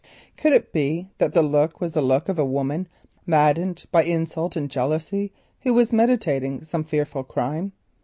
[0.35, 2.87] Could it be that the look was the look of a woman
[3.27, 7.71] maddened by insult and jealousy, who was meditating some fearful crime?